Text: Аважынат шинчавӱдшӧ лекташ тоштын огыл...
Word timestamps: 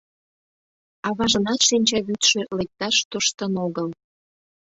Аважынат 1.07 1.59
шинчавӱдшӧ 1.67 2.39
лекташ 2.57 2.95
тоштын 3.11 3.53
огыл... 3.65 3.87